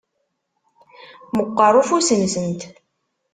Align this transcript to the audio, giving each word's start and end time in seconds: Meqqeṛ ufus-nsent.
Meqqeṛ 1.37 1.73
ufus-nsent. 1.81 2.61